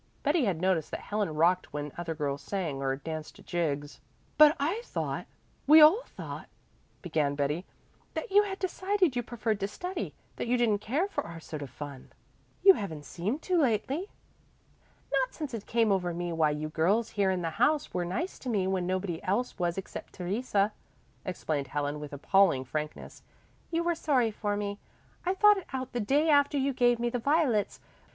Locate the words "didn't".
10.57-10.79